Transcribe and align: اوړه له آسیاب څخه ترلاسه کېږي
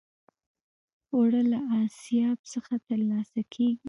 اوړه 1.13 1.41
له 1.51 1.59
آسیاب 1.81 2.37
څخه 2.53 2.73
ترلاسه 2.87 3.41
کېږي 3.53 3.77